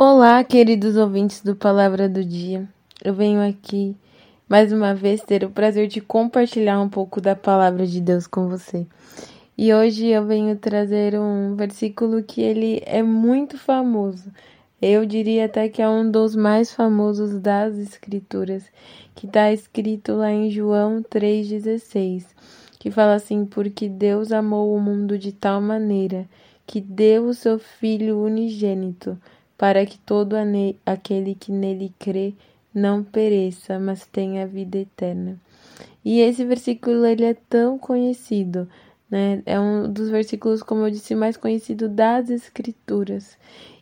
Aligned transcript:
Olá, 0.00 0.44
queridos 0.44 0.96
ouvintes 0.96 1.42
do 1.42 1.56
Palavra 1.56 2.08
do 2.08 2.24
Dia. 2.24 2.68
Eu 3.04 3.12
venho 3.12 3.40
aqui 3.42 3.96
mais 4.48 4.72
uma 4.72 4.94
vez 4.94 5.22
ter 5.22 5.42
o 5.42 5.50
prazer 5.50 5.88
de 5.88 6.00
compartilhar 6.00 6.80
um 6.80 6.88
pouco 6.88 7.20
da 7.20 7.34
palavra 7.34 7.84
de 7.84 8.00
Deus 8.00 8.24
com 8.24 8.46
você. 8.46 8.86
E 9.56 9.74
hoje 9.74 10.06
eu 10.06 10.24
venho 10.24 10.54
trazer 10.54 11.18
um 11.18 11.56
versículo 11.56 12.22
que 12.22 12.40
ele 12.40 12.80
é 12.86 13.02
muito 13.02 13.58
famoso. 13.58 14.30
Eu 14.80 15.04
diria 15.04 15.46
até 15.46 15.68
que 15.68 15.82
é 15.82 15.88
um 15.88 16.08
dos 16.08 16.36
mais 16.36 16.72
famosos 16.72 17.40
das 17.40 17.76
escrituras, 17.76 18.70
que 19.16 19.26
está 19.26 19.52
escrito 19.52 20.12
lá 20.12 20.30
em 20.30 20.48
João 20.48 21.02
3:16, 21.02 22.24
que 22.78 22.88
fala 22.88 23.14
assim: 23.14 23.44
"Porque 23.44 23.88
Deus 23.88 24.30
amou 24.30 24.72
o 24.76 24.80
mundo 24.80 25.18
de 25.18 25.32
tal 25.32 25.60
maneira 25.60 26.24
que 26.68 26.80
deu 26.80 27.24
o 27.24 27.34
seu 27.34 27.58
filho 27.58 28.22
unigênito, 28.22 29.18
para 29.58 29.84
que 29.84 29.98
todo 29.98 30.36
aquele 30.86 31.34
que 31.34 31.50
nele 31.50 31.92
crê 31.98 32.32
não 32.72 33.02
pereça, 33.02 33.78
mas 33.78 34.06
tenha 34.06 34.46
vida 34.46 34.78
eterna. 34.78 35.36
E 36.04 36.20
esse 36.20 36.44
versículo 36.44 37.04
ele 37.04 37.24
é 37.24 37.34
tão 37.34 37.76
conhecido, 37.76 38.68
né? 39.10 39.42
É 39.44 39.58
um 39.58 39.92
dos 39.92 40.08
versículos, 40.08 40.62
como 40.62 40.86
eu 40.86 40.90
disse, 40.90 41.14
mais 41.14 41.36
conhecido 41.36 41.88
das 41.88 42.30
escrituras. 42.30 43.36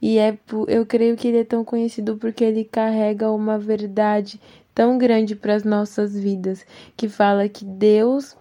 E 0.00 0.18
é, 0.18 0.38
eu 0.68 0.86
creio 0.86 1.16
que 1.16 1.28
ele 1.28 1.38
é 1.38 1.44
tão 1.44 1.64
conhecido 1.64 2.16
porque 2.16 2.44
ele 2.44 2.64
carrega 2.64 3.30
uma 3.30 3.58
verdade 3.58 4.40
tão 4.74 4.96
grande 4.96 5.34
para 5.34 5.54
as 5.54 5.64
nossas 5.64 6.16
vidas, 6.16 6.64
que 6.96 7.08
fala 7.08 7.48
que 7.48 7.64
Deus 7.64 8.36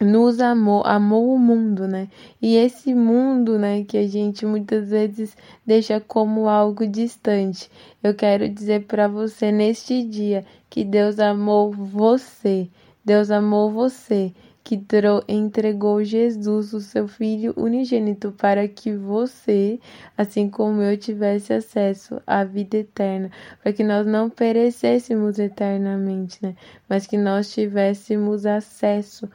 nos 0.00 0.40
amou, 0.40 0.82
amou 0.86 1.34
o 1.34 1.38
mundo, 1.38 1.86
né? 1.86 2.08
E 2.40 2.56
esse 2.56 2.94
mundo, 2.94 3.58
né, 3.58 3.84
que 3.84 3.98
a 3.98 4.06
gente 4.08 4.46
muitas 4.46 4.88
vezes 4.90 5.36
deixa 5.66 6.00
como 6.00 6.48
algo 6.48 6.86
distante. 6.86 7.70
Eu 8.02 8.14
quero 8.14 8.48
dizer 8.48 8.86
para 8.86 9.06
você 9.06 9.52
neste 9.52 10.02
dia 10.02 10.44
que 10.70 10.84
Deus 10.84 11.18
amou 11.18 11.70
você. 11.70 12.68
Deus 13.04 13.30
amou 13.30 13.70
você, 13.70 14.32
que 14.62 14.80
entregou 15.28 16.04
Jesus, 16.04 16.72
o 16.72 16.80
seu 16.80 17.08
filho 17.08 17.52
unigênito, 17.56 18.30
para 18.30 18.68
que 18.68 18.94
você, 18.94 19.80
assim 20.16 20.48
como 20.48 20.82
eu, 20.82 20.96
tivesse 20.96 21.52
acesso 21.52 22.20
à 22.26 22.44
vida 22.44 22.76
eterna, 22.76 23.30
para 23.62 23.72
que 23.72 23.82
nós 23.82 24.06
não 24.06 24.30
perecêssemos 24.30 25.38
eternamente, 25.38 26.38
né? 26.42 26.54
Mas 26.88 27.06
que 27.06 27.16
nós 27.16 27.52
tivéssemos 27.52 28.46
acesso 28.46 29.28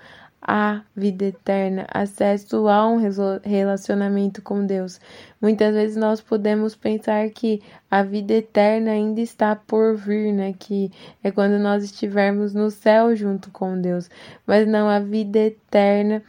a 0.47 0.83
vida 0.95 1.25
eterna, 1.25 1.87
acesso 1.91 2.67
a 2.67 2.87
um 2.87 2.99
relacionamento 3.43 4.41
com 4.43 4.63
Deus. 4.63 4.99
Muitas 5.41 5.73
vezes 5.73 5.97
nós 5.97 6.21
podemos 6.21 6.75
pensar 6.75 7.27
que 7.31 7.63
a 7.89 8.03
vida 8.03 8.33
eterna 8.33 8.91
ainda 8.91 9.21
está 9.21 9.55
por 9.55 9.95
vir, 9.95 10.31
né? 10.31 10.53
Que 10.57 10.91
é 11.23 11.31
quando 11.31 11.57
nós 11.57 11.83
estivermos 11.83 12.53
no 12.53 12.69
céu 12.69 13.15
junto 13.15 13.49
com 13.49 13.79
Deus. 13.81 14.07
Mas 14.45 14.67
não, 14.67 14.87
a 14.87 14.99
vida 14.99 15.39
eterna 15.39 16.21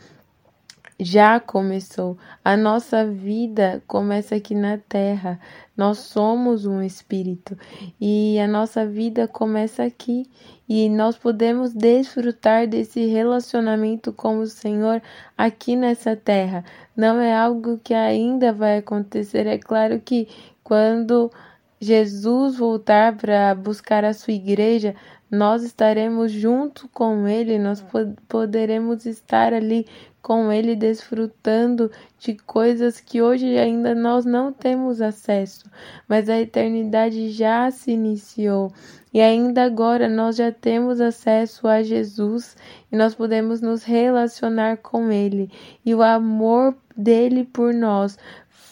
já 0.98 1.38
começou. 1.38 2.16
A 2.44 2.56
nossa 2.56 3.06
vida 3.06 3.82
começa 3.86 4.36
aqui 4.36 4.54
na 4.54 4.78
terra. 4.78 5.38
Nós 5.76 5.98
somos 5.98 6.64
um 6.64 6.82
espírito 6.82 7.56
e 8.00 8.38
a 8.38 8.48
nossa 8.48 8.86
vida 8.86 9.28
começa 9.28 9.84
aqui 9.84 10.26
e 10.68 10.88
nós 10.88 11.16
podemos 11.16 11.74
desfrutar 11.74 12.66
desse 12.66 13.06
relacionamento 13.06 14.12
com 14.12 14.38
o 14.38 14.46
Senhor 14.46 15.02
aqui 15.36 15.76
nessa 15.76 16.16
terra. 16.16 16.64
Não 16.96 17.20
é 17.20 17.36
algo 17.36 17.78
que 17.78 17.92
ainda 17.92 18.52
vai 18.52 18.78
acontecer. 18.78 19.46
É 19.46 19.58
claro 19.58 20.00
que 20.00 20.28
quando 20.64 21.30
Jesus 21.78 22.56
voltar 22.56 23.14
para 23.16 23.54
buscar 23.54 24.02
a 24.02 24.14
sua 24.14 24.32
igreja, 24.32 24.94
nós 25.30 25.62
estaremos 25.62 26.32
junto 26.32 26.88
com 26.88 27.28
Ele, 27.28 27.58
nós 27.58 27.84
poderemos 28.28 29.04
estar 29.06 29.52
ali 29.52 29.86
com 30.26 30.50
Ele, 30.52 30.74
desfrutando 30.74 31.88
de 32.18 32.34
coisas 32.34 32.98
que 32.98 33.22
hoje 33.22 33.56
ainda 33.56 33.94
nós 33.94 34.24
não 34.24 34.52
temos 34.52 35.00
acesso, 35.00 35.70
mas 36.08 36.28
a 36.28 36.40
eternidade 36.40 37.30
já 37.30 37.70
se 37.70 37.92
iniciou. 37.92 38.72
E 39.14 39.20
ainda 39.20 39.62
agora 39.62 40.08
nós 40.08 40.34
já 40.34 40.50
temos 40.50 41.00
acesso 41.00 41.68
a 41.68 41.80
Jesus 41.80 42.56
e 42.90 42.96
nós 42.96 43.14
podemos 43.14 43.60
nos 43.60 43.84
relacionar 43.84 44.78
com 44.78 45.12
Ele. 45.12 45.48
E 45.84 45.94
o 45.94 46.02
amor 46.02 46.76
dele 46.96 47.44
por 47.44 47.72
nós 47.72 48.18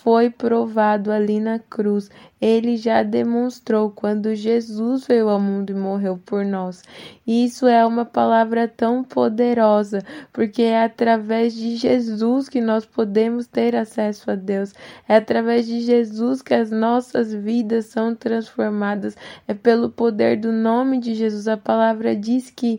foi 0.04 0.28
provado 0.28 1.10
ali 1.10 1.40
na 1.40 1.58
cruz. 1.58 2.10
Ele 2.38 2.76
já 2.76 3.02
demonstrou 3.02 3.90
quando 3.90 4.34
Jesus 4.34 5.06
veio 5.06 5.30
ao 5.30 5.40
mundo 5.40 5.70
e 5.70 5.74
morreu 5.74 6.20
por 6.26 6.44
nós. 6.44 6.82
Isso 7.26 7.66
é 7.66 7.86
uma 7.86 8.04
palavra 8.04 8.68
tão 8.68 9.02
poderosa, 9.02 10.02
porque 10.30 10.60
é 10.60 10.84
através 10.84 11.54
de 11.54 11.76
Jesus 11.76 12.50
que 12.50 12.60
nós 12.60 12.84
podemos 12.84 13.46
ter 13.46 13.74
acesso 13.74 14.30
a 14.30 14.34
Deus. 14.34 14.74
É 15.08 15.16
através 15.16 15.66
de 15.66 15.80
Jesus 15.80 16.42
que 16.42 16.52
as 16.52 16.70
nossas 16.70 17.32
vidas 17.32 17.86
são 17.86 18.14
transformadas. 18.14 19.16
É 19.48 19.54
pelo 19.54 19.88
poder 19.88 20.36
do 20.36 20.52
nome 20.52 21.00
de 21.00 21.14
Jesus. 21.14 21.48
A 21.48 21.56
palavra 21.56 22.14
diz 22.14 22.50
que 22.50 22.78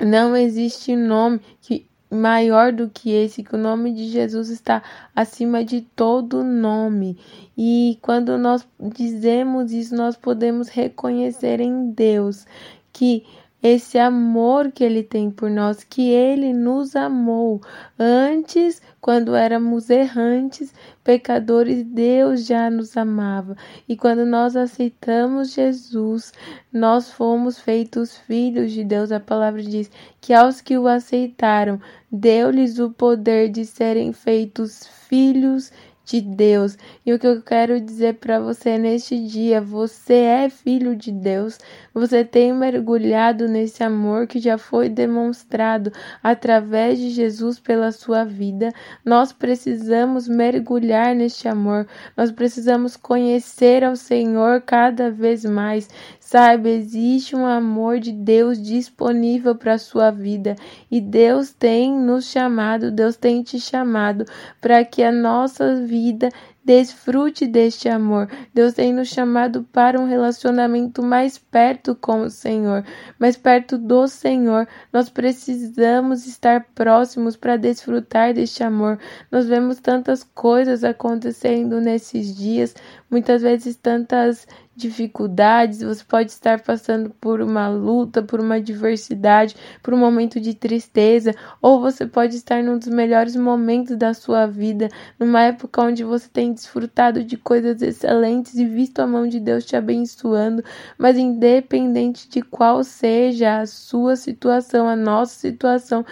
não 0.00 0.34
existe 0.34 0.96
nome 0.96 1.38
que 1.60 1.89
maior 2.10 2.72
do 2.72 2.88
que 2.88 3.10
esse, 3.10 3.42
que 3.42 3.54
o 3.54 3.58
nome 3.58 3.92
de 3.92 4.08
Jesus 4.08 4.48
está 4.48 4.82
acima 5.14 5.64
de 5.64 5.82
todo 5.82 6.42
nome. 6.42 7.16
E 7.56 7.98
quando 8.02 8.36
nós 8.36 8.66
dizemos 8.94 9.72
isso, 9.72 9.94
nós 9.94 10.16
podemos 10.16 10.68
reconhecer 10.68 11.60
em 11.60 11.90
Deus 11.92 12.46
que 12.92 13.24
esse 13.62 13.98
amor 13.98 14.72
que 14.72 14.82
ele 14.82 15.02
tem 15.02 15.30
por 15.30 15.50
nós, 15.50 15.84
que 15.84 16.10
ele 16.10 16.52
nos 16.52 16.96
amou 16.96 17.60
antes, 17.98 18.80
quando 19.00 19.34
éramos 19.34 19.90
errantes, 19.90 20.72
pecadores, 21.04 21.84
Deus 21.84 22.46
já 22.46 22.70
nos 22.70 22.96
amava. 22.96 23.56
E 23.88 23.96
quando 23.96 24.24
nós 24.24 24.56
aceitamos 24.56 25.52
Jesus, 25.52 26.32
nós 26.72 27.10
fomos 27.10 27.58
feitos 27.58 28.16
filhos 28.16 28.72
de 28.72 28.84
Deus. 28.84 29.12
A 29.12 29.20
palavra 29.20 29.62
diz 29.62 29.90
que 30.20 30.32
aos 30.32 30.60
que 30.60 30.78
o 30.78 30.86
aceitaram, 30.86 31.80
deu-lhes 32.10 32.78
o 32.78 32.90
poder 32.90 33.48
de 33.48 33.64
serem 33.64 34.12
feitos 34.12 34.86
filhos 34.86 35.70
de 35.70 35.89
de 36.04 36.20
Deus. 36.20 36.76
E 37.04 37.12
o 37.12 37.18
que 37.18 37.26
eu 37.26 37.40
quero 37.42 37.80
dizer 37.80 38.14
para 38.14 38.40
você 38.40 38.76
neste 38.76 39.18
dia, 39.26 39.60
você 39.60 40.14
é 40.14 40.50
filho 40.50 40.96
de 40.96 41.12
Deus. 41.12 41.58
Você 41.94 42.24
tem 42.24 42.52
mergulhado 42.52 43.48
nesse 43.48 43.82
amor 43.82 44.26
que 44.26 44.38
já 44.38 44.58
foi 44.58 44.88
demonstrado 44.88 45.92
através 46.22 46.98
de 46.98 47.10
Jesus 47.10 47.60
pela 47.60 47.92
sua 47.92 48.24
vida. 48.24 48.72
Nós 49.04 49.32
precisamos 49.32 50.28
mergulhar 50.28 51.14
neste 51.14 51.48
amor. 51.48 51.86
Nós 52.16 52.30
precisamos 52.30 52.96
conhecer 52.96 53.84
ao 53.84 53.96
Senhor 53.96 54.62
cada 54.62 55.10
vez 55.10 55.44
mais. 55.44 55.88
Saiba, 56.30 56.68
existe 56.68 57.34
um 57.34 57.44
amor 57.44 57.98
de 57.98 58.12
Deus 58.12 58.62
disponível 58.62 59.52
para 59.56 59.74
a 59.74 59.78
sua 59.78 60.12
vida 60.12 60.54
e 60.88 61.00
Deus 61.00 61.50
tem 61.52 61.92
nos 61.92 62.26
chamado, 62.26 62.92
Deus 62.92 63.16
tem 63.16 63.42
te 63.42 63.58
chamado 63.58 64.24
para 64.60 64.84
que 64.84 65.02
a 65.02 65.10
nossa 65.10 65.74
vida 65.84 66.28
desfrute 66.64 67.48
deste 67.48 67.88
amor. 67.88 68.28
Deus 68.54 68.74
tem 68.74 68.92
nos 68.92 69.08
chamado 69.08 69.64
para 69.72 70.00
um 70.00 70.06
relacionamento 70.06 71.02
mais 71.02 71.36
perto 71.36 71.96
com 71.96 72.20
o 72.20 72.30
Senhor, 72.30 72.84
mais 73.18 73.36
perto 73.36 73.76
do 73.76 74.06
Senhor. 74.06 74.68
Nós 74.92 75.10
precisamos 75.10 76.28
estar 76.28 76.64
próximos 76.74 77.36
para 77.36 77.56
desfrutar 77.56 78.34
deste 78.34 78.62
amor. 78.62 79.00
Nós 79.32 79.48
vemos 79.48 79.80
tantas 79.80 80.22
coisas 80.22 80.84
acontecendo 80.84 81.80
nesses 81.80 82.36
dias, 82.36 82.72
muitas 83.10 83.42
vezes 83.42 83.74
tantas 83.74 84.46
dificuldades, 84.74 85.82
você 85.82 86.02
pode 86.04 86.30
estar 86.30 86.60
passando 86.60 87.10
por 87.20 87.40
uma 87.40 87.68
luta, 87.68 88.22
por 88.22 88.40
uma 88.40 88.56
adversidade, 88.56 89.56
por 89.82 89.92
um 89.92 89.98
momento 89.98 90.40
de 90.40 90.54
tristeza, 90.54 91.34
ou 91.60 91.80
você 91.80 92.06
pode 92.06 92.36
estar 92.36 92.62
num 92.62 92.78
dos 92.78 92.88
melhores 92.88 93.36
momentos 93.36 93.96
da 93.96 94.14
sua 94.14 94.46
vida, 94.46 94.88
numa 95.18 95.42
época 95.42 95.82
onde 95.82 96.04
você 96.04 96.28
tem 96.28 96.52
desfrutado 96.52 97.22
de 97.22 97.36
coisas 97.36 97.82
excelentes 97.82 98.54
e 98.54 98.64
visto 98.64 99.00
a 99.00 99.06
mão 99.06 99.28
de 99.28 99.40
Deus 99.40 99.64
te 99.64 99.76
abençoando, 99.76 100.64
mas 100.96 101.18
independente 101.18 102.28
de 102.28 102.40
qual 102.40 102.82
seja 102.84 103.60
a 103.60 103.66
sua 103.66 104.16
situação, 104.16 104.88
a 104.88 104.96
nossa 104.96 105.34
situação, 105.34 106.04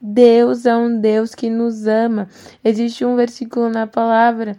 Deus 0.00 0.66
é 0.66 0.76
um 0.76 1.00
Deus 1.00 1.34
que 1.34 1.50
nos 1.50 1.86
ama. 1.86 2.28
Existe 2.62 3.04
um 3.04 3.16
versículo 3.16 3.68
na 3.68 3.86
palavra, 3.86 4.56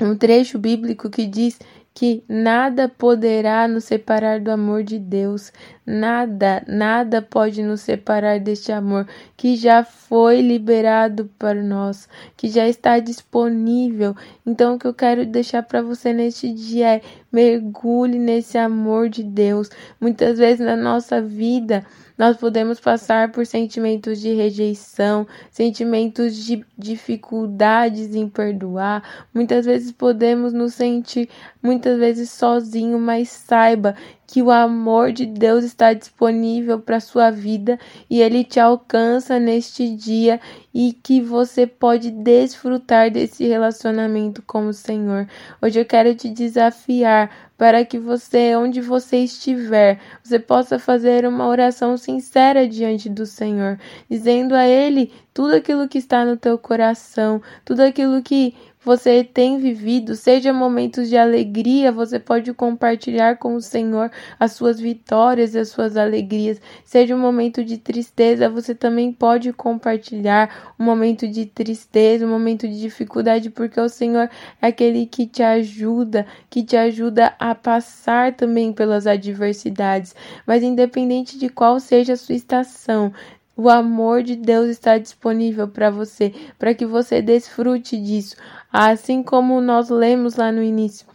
um 0.00 0.16
trecho 0.16 0.58
bíblico 0.58 1.08
que 1.08 1.26
diz 1.26 1.58
que 1.94 2.24
nada 2.28 2.88
poderá 2.88 3.68
nos 3.68 3.84
separar 3.84 4.40
do 4.40 4.50
amor 4.50 4.82
de 4.82 4.98
Deus. 4.98 5.52
Nada, 5.86 6.64
nada 6.66 7.22
pode 7.22 7.62
nos 7.62 7.82
separar 7.82 8.40
deste 8.40 8.72
amor 8.72 9.06
que 9.36 9.54
já 9.54 9.84
foi 9.84 10.40
liberado 10.40 11.30
para 11.38 11.62
nós, 11.62 12.08
que 12.36 12.48
já 12.48 12.66
está 12.66 12.98
disponível. 12.98 14.16
Então, 14.44 14.74
o 14.74 14.78
que 14.78 14.88
eu 14.88 14.94
quero 14.94 15.24
deixar 15.24 15.62
para 15.62 15.82
você 15.82 16.12
neste 16.12 16.52
dia 16.52 16.96
é 16.96 17.02
mergulhe 17.30 18.18
nesse 18.18 18.58
amor 18.58 19.08
de 19.08 19.22
Deus. 19.22 19.70
Muitas 20.00 20.38
vezes 20.38 20.66
na 20.66 20.76
nossa 20.76 21.22
vida, 21.22 21.86
nós 22.16 22.36
podemos 22.36 22.78
passar 22.78 23.32
por 23.32 23.44
sentimentos 23.44 24.20
de 24.20 24.32
rejeição, 24.32 25.26
sentimentos 25.50 26.36
de 26.36 26.64
dificuldades 26.78 28.14
em 28.14 28.28
perdoar. 28.28 29.26
Muitas 29.34 29.66
vezes 29.66 29.90
podemos 29.90 30.52
nos 30.52 30.74
sentir 30.74 31.28
muitas 31.62 31.98
vezes 31.98 32.30
sozinho, 32.30 32.98
mas 32.98 33.28
saiba 33.28 33.96
que 34.26 34.42
o 34.42 34.50
amor 34.50 35.12
de 35.12 35.26
Deus 35.26 35.64
está 35.64 35.92
disponível 35.92 36.80
para 36.80 37.00
sua 37.00 37.30
vida 37.30 37.78
e 38.08 38.20
ele 38.20 38.44
te 38.44 38.58
alcança 38.58 39.38
neste 39.38 39.94
dia 39.94 40.40
e 40.72 40.92
que 40.92 41.20
você 41.20 41.66
pode 41.66 42.10
desfrutar 42.10 43.10
desse 43.10 43.46
relacionamento 43.46 44.42
com 44.42 44.66
o 44.66 44.72
Senhor. 44.72 45.28
Hoje 45.62 45.80
eu 45.80 45.84
quero 45.84 46.14
te 46.14 46.28
desafiar 46.28 47.30
para 47.56 47.84
que 47.84 47.98
você, 47.98 48.56
onde 48.56 48.80
você 48.80 49.18
estiver, 49.18 50.00
você 50.22 50.38
possa 50.38 50.78
fazer 50.78 51.26
uma 51.26 51.46
oração 51.46 51.96
sincera 51.96 52.66
diante 52.66 53.08
do 53.08 53.24
Senhor, 53.24 53.78
dizendo 54.10 54.54
a 54.54 54.66
ele 54.66 55.12
tudo 55.32 55.54
aquilo 55.54 55.88
que 55.88 55.98
está 55.98 56.24
no 56.24 56.36
teu 56.36 56.58
coração, 56.58 57.40
tudo 57.64 57.80
aquilo 57.80 58.22
que 58.22 58.54
você 58.84 59.24
tem 59.24 59.58
vivido, 59.58 60.14
seja 60.14 60.52
momentos 60.52 61.08
de 61.08 61.16
alegria, 61.16 61.90
você 61.90 62.18
pode 62.18 62.52
compartilhar 62.52 63.38
com 63.38 63.54
o 63.54 63.60
Senhor 63.60 64.10
as 64.38 64.52
suas 64.52 64.78
vitórias 64.78 65.54
e 65.54 65.58
as 65.58 65.70
suas 65.70 65.96
alegrias. 65.96 66.60
Seja 66.84 67.16
um 67.16 67.18
momento 67.18 67.64
de 67.64 67.78
tristeza, 67.78 68.50
você 68.50 68.74
também 68.74 69.10
pode 69.10 69.52
compartilhar 69.54 70.74
um 70.78 70.84
momento 70.84 71.26
de 71.26 71.46
tristeza, 71.46 72.26
um 72.26 72.30
momento 72.30 72.68
de 72.68 72.78
dificuldade, 72.78 73.48
porque 73.48 73.80
o 73.80 73.88
Senhor 73.88 74.28
é 74.60 74.66
aquele 74.66 75.06
que 75.06 75.26
te 75.26 75.42
ajuda, 75.42 76.26
que 76.50 76.62
te 76.62 76.76
ajuda 76.76 77.34
a 77.38 77.54
passar 77.54 78.34
também 78.34 78.70
pelas 78.70 79.06
adversidades. 79.06 80.14
Mas 80.46 80.62
independente 80.62 81.38
de 81.38 81.48
qual 81.48 81.80
seja 81.80 82.12
a 82.12 82.16
sua 82.16 82.34
estação, 82.34 83.12
o 83.56 83.68
amor 83.68 84.22
de 84.22 84.36
Deus 84.36 84.68
está 84.68 84.98
disponível 84.98 85.68
para 85.68 85.90
você, 85.90 86.32
para 86.58 86.74
que 86.74 86.84
você 86.84 87.22
desfrute 87.22 87.96
disso. 87.96 88.36
Assim 88.72 89.22
como 89.22 89.60
nós 89.60 89.88
lemos 89.90 90.36
lá 90.36 90.50
no 90.50 90.62
início. 90.62 91.06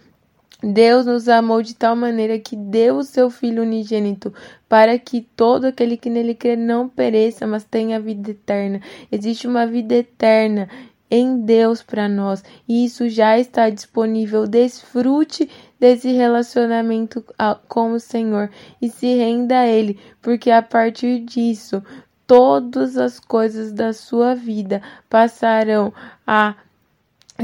Deus 0.61 1.05
nos 1.05 1.29
amou 1.29 1.61
de 1.61 1.73
tal 1.73 1.95
maneira 1.95 2.37
que 2.37 2.53
deu 2.53 2.97
o 2.97 3.03
seu 3.03 3.29
Filho 3.29 3.63
unigênito 3.63 4.33
para 4.67 4.99
que 4.99 5.21
todo 5.21 5.65
aquele 5.65 5.95
que 5.95 6.09
nele 6.09 6.35
crê 6.35 6.57
não 6.57 6.89
pereça, 6.89 7.47
mas 7.47 7.63
tenha 7.63 7.99
vida 7.99 8.31
eterna. 8.31 8.81
Existe 9.09 9.47
uma 9.47 9.65
vida 9.65 9.95
eterna 9.95 10.67
em 11.09 11.39
Deus 11.39 11.81
para 11.81 12.09
nós 12.09 12.43
e 12.67 12.83
isso 12.83 13.07
já 13.07 13.39
está 13.39 13.69
disponível. 13.69 14.45
Desfrute 14.45 15.49
desse 15.79 16.11
relacionamento 16.11 17.23
com 17.69 17.93
o 17.93 17.99
Senhor 17.99 18.51
e 18.81 18.89
se 18.89 19.15
renda 19.15 19.59
a 19.59 19.67
Ele, 19.67 19.97
porque 20.21 20.51
a 20.51 20.61
partir 20.61 21.21
disso 21.21 21.81
todas 22.29 22.95
as 22.95 23.19
coisas 23.19 23.73
da 23.73 23.91
sua 23.91 24.35
vida 24.35 24.83
passarão 25.09 25.91
a 26.27 26.53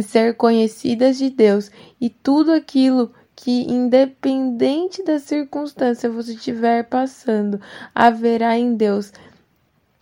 ser 0.04 0.36
conhecidas 0.36 1.18
de 1.18 1.28
Deus 1.28 1.72
e 2.00 2.08
tudo 2.08 2.54
aquilo 2.54 3.12
que, 3.36 3.64
independente 3.64 5.04
da 5.04 5.18
circunstância 5.18 6.08
você 6.08 6.34
estiver 6.34 6.84
passando, 6.84 7.60
haverá 7.96 8.60
em 8.60 8.76
Deus 8.76 9.12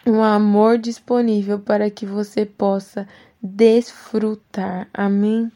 um 0.05 0.21
amor 0.21 0.77
disponível 0.77 1.59
para 1.59 1.89
que 1.89 2.05
você 2.05 2.45
possa 2.45 3.07
desfrutar. 3.41 4.89
Amém? 4.93 5.49